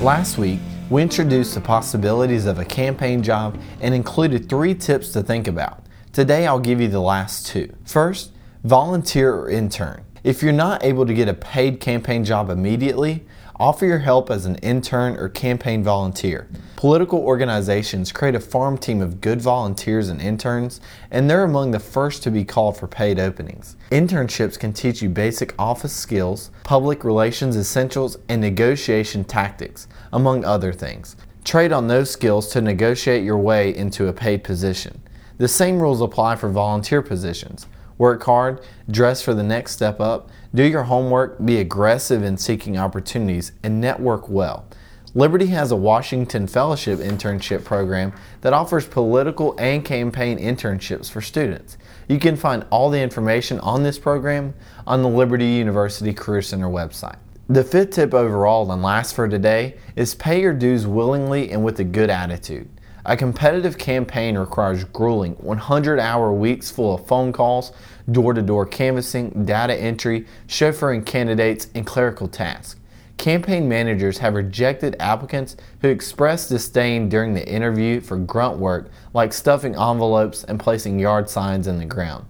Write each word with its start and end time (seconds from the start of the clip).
Last 0.00 0.38
week, 0.38 0.60
we 0.90 1.02
introduced 1.02 1.56
the 1.56 1.60
possibilities 1.60 2.46
of 2.46 2.60
a 2.60 2.64
campaign 2.64 3.20
job 3.20 3.58
and 3.80 3.92
included 3.92 4.48
three 4.48 4.72
tips 4.72 5.10
to 5.10 5.24
think 5.24 5.48
about. 5.48 5.82
Today, 6.12 6.46
I'll 6.46 6.60
give 6.60 6.80
you 6.80 6.86
the 6.86 7.00
last 7.00 7.48
two. 7.48 7.74
First, 7.84 8.30
volunteer 8.62 9.34
or 9.34 9.50
intern. 9.50 10.04
If 10.28 10.42
you're 10.42 10.52
not 10.52 10.84
able 10.84 11.06
to 11.06 11.14
get 11.14 11.26
a 11.30 11.32
paid 11.32 11.80
campaign 11.80 12.22
job 12.22 12.50
immediately, 12.50 13.24
offer 13.56 13.86
your 13.86 14.00
help 14.00 14.30
as 14.30 14.44
an 14.44 14.56
intern 14.56 15.16
or 15.16 15.30
campaign 15.30 15.82
volunteer. 15.82 16.46
Political 16.76 17.20
organizations 17.20 18.12
create 18.12 18.34
a 18.34 18.40
farm 18.40 18.76
team 18.76 19.00
of 19.00 19.22
good 19.22 19.40
volunteers 19.40 20.10
and 20.10 20.20
interns, 20.20 20.82
and 21.10 21.30
they're 21.30 21.44
among 21.44 21.70
the 21.70 21.80
first 21.80 22.22
to 22.24 22.30
be 22.30 22.44
called 22.44 22.76
for 22.76 22.86
paid 22.86 23.18
openings. 23.18 23.74
Internships 23.90 24.58
can 24.58 24.74
teach 24.74 25.00
you 25.00 25.08
basic 25.08 25.54
office 25.58 25.94
skills, 25.94 26.50
public 26.62 27.04
relations 27.04 27.56
essentials, 27.56 28.18
and 28.28 28.42
negotiation 28.42 29.24
tactics, 29.24 29.88
among 30.12 30.44
other 30.44 30.74
things. 30.74 31.16
Trade 31.42 31.72
on 31.72 31.88
those 31.88 32.10
skills 32.10 32.48
to 32.48 32.60
negotiate 32.60 33.24
your 33.24 33.38
way 33.38 33.74
into 33.74 34.08
a 34.08 34.12
paid 34.12 34.44
position. 34.44 35.00
The 35.38 35.48
same 35.48 35.80
rules 35.80 36.02
apply 36.02 36.36
for 36.36 36.50
volunteer 36.50 37.00
positions. 37.00 37.66
Work 37.98 38.22
hard, 38.22 38.60
dress 38.90 39.20
for 39.20 39.34
the 39.34 39.42
next 39.42 39.72
step 39.72 40.00
up, 40.00 40.30
do 40.54 40.62
your 40.62 40.84
homework, 40.84 41.44
be 41.44 41.58
aggressive 41.58 42.22
in 42.22 42.38
seeking 42.38 42.78
opportunities, 42.78 43.52
and 43.62 43.80
network 43.80 44.28
well. 44.28 44.66
Liberty 45.14 45.46
has 45.46 45.72
a 45.72 45.76
Washington 45.76 46.46
Fellowship 46.46 47.00
internship 47.00 47.64
program 47.64 48.12
that 48.42 48.52
offers 48.52 48.86
political 48.86 49.56
and 49.58 49.84
campaign 49.84 50.38
internships 50.38 51.10
for 51.10 51.20
students. 51.20 51.76
You 52.08 52.18
can 52.18 52.36
find 52.36 52.64
all 52.70 52.88
the 52.88 53.00
information 53.00 53.58
on 53.60 53.82
this 53.82 53.98
program 53.98 54.54
on 54.86 55.02
the 55.02 55.08
Liberty 55.08 55.46
University 55.46 56.12
Career 56.12 56.42
Center 56.42 56.68
website. 56.68 57.16
The 57.48 57.64
fifth 57.64 57.92
tip 57.92 58.12
overall 58.12 58.70
and 58.70 58.82
last 58.82 59.14
for 59.14 59.26
today 59.26 59.76
is 59.96 60.14
pay 60.14 60.42
your 60.42 60.52
dues 60.52 60.86
willingly 60.86 61.50
and 61.50 61.64
with 61.64 61.80
a 61.80 61.84
good 61.84 62.10
attitude. 62.10 62.68
A 63.08 63.16
competitive 63.16 63.78
campaign 63.78 64.36
requires 64.36 64.84
grueling 64.84 65.32
100 65.36 65.98
hour 65.98 66.30
weeks 66.30 66.70
full 66.70 66.96
of 66.96 67.06
phone 67.06 67.32
calls, 67.32 67.72
door 68.12 68.34
to 68.34 68.42
door 68.42 68.66
canvassing, 68.66 69.46
data 69.46 69.74
entry, 69.74 70.26
chauffeuring 70.46 71.06
candidates, 71.06 71.68
and 71.74 71.86
clerical 71.86 72.28
tasks. 72.28 72.78
Campaign 73.16 73.66
managers 73.66 74.18
have 74.18 74.34
rejected 74.34 74.94
applicants 75.00 75.56
who 75.80 75.88
expressed 75.88 76.50
disdain 76.50 77.08
during 77.08 77.32
the 77.32 77.48
interview 77.48 78.02
for 78.02 78.18
grunt 78.18 78.58
work 78.58 78.90
like 79.14 79.32
stuffing 79.32 79.74
envelopes 79.74 80.44
and 80.44 80.60
placing 80.60 80.98
yard 80.98 81.30
signs 81.30 81.66
in 81.66 81.78
the 81.78 81.86
ground. 81.86 82.26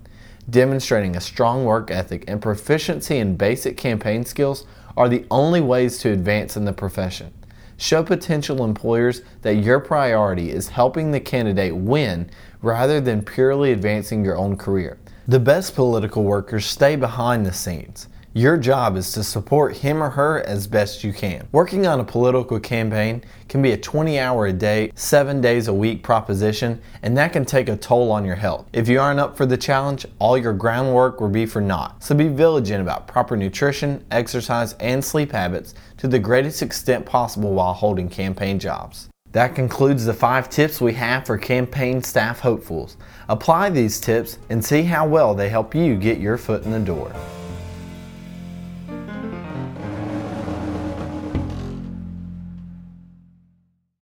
Demonstrating 0.49 1.17
a 1.17 1.21
strong 1.21 1.65
work 1.65 1.91
ethic 1.91 2.23
and 2.29 2.41
proficiency 2.41 3.19
in 3.19 3.37
basic 3.37 3.77
campaign 3.77 4.25
skills 4.25 4.65
are 4.97 5.09
the 5.09 5.27
only 5.29 5.61
ways 5.61 5.99
to 5.99 6.13
advance 6.13 6.57
in 6.57 6.67
the 6.67 6.73
profession. 6.73 7.33
Show 7.81 8.03
potential 8.03 8.65
employers 8.65 9.23
that 9.43 9.55
your 9.55 9.79
priority 9.79 10.51
is 10.51 10.69
helping 10.69 11.13
the 11.13 11.21
candidate 11.21 11.77
win 11.77 12.29
rather 12.61 13.01
than 13.01 13.25
purely 13.25 13.71
advancing 13.71 14.25
your 14.25 14.37
own 14.37 14.57
career. 14.57 14.99
The 15.29 15.39
best 15.39 15.77
political 15.77 16.25
workers 16.25 16.67
stay 16.67 16.97
behind 16.97 17.47
the 17.47 17.53
scenes. 17.53 18.09
Your 18.39 18.57
job 18.57 18.97
is 18.97 19.11
to 19.15 19.25
support 19.25 19.79
him 19.79 20.01
or 20.01 20.11
her 20.11 20.47
as 20.47 20.69
best 20.69 21.03
you 21.03 21.13
can. 21.13 21.49
Working 21.51 21.89
on 21.89 21.99
a 21.99 22.05
political 22.05 22.61
campaign 22.61 23.25
can 23.49 23.63
be 23.63 23.73
a 23.73 23.77
20 23.77 24.21
hour 24.21 24.47
a 24.47 24.53
day, 24.53 24.93
7 24.95 25.41
days 25.41 25.67
a 25.67 25.75
week 25.75 26.05
proposition, 26.05 26.81
and 27.03 27.17
that 27.17 27.33
can 27.33 27.45
take 27.45 27.69
a 27.69 27.77
toll 27.77 28.13
on 28.13 28.25
your 28.25 28.37
health. 28.37 28.69
If 28.73 28.89
you 28.89 29.01
aren't 29.01 29.19
up 29.19 29.37
for 29.37 29.45
the 29.45 29.57
challenge, 29.57 30.07
all 30.21 30.39
your 30.39 30.53
groundwork 30.53 31.21
will 31.21 31.31
be 31.31 31.47
for 31.47 31.61
naught. 31.61 32.01
So 32.01 32.15
be 32.15 32.29
vigilant 32.29 32.81
about 32.81 33.09
proper 33.09 33.37
nutrition, 33.37 34.05
exercise, 34.13 34.75
and 34.75 35.05
sleep 35.05 35.33
habits 35.33 35.75
to 35.97 36.07
the 36.07 36.21
greatest 36.21 36.63
extent 36.63 37.05
possible 37.05 37.55
while 37.55 37.73
holding 37.73 38.09
campaign 38.09 38.61
jobs. 38.61 39.09
That 39.33 39.57
concludes 39.57 40.05
the 40.05 40.15
five 40.15 40.49
tips 40.49 40.81
we 40.81 40.93
have 40.93 41.27
for 41.27 41.39
campaign 41.39 42.05
staff 42.05 42.39
hopefuls. 42.39 42.99
Apply 43.29 43.71
these 43.71 43.99
tips 43.99 44.39
and 44.49 44.65
see 44.65 44.85
how 44.85 45.09
well 45.09 45.35
they 45.35 45.49
help 45.49 45.75
you 45.75 45.97
get 45.97 46.21
your 46.21 46.39
foot 46.39 46.63
in 46.63 46.71
the 46.71 46.79
door. 46.79 47.13